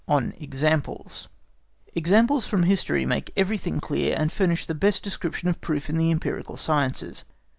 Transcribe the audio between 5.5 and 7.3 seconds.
proof in the empirical sciences.